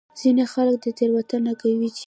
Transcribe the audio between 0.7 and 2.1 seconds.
دا تېروتنه کوي چې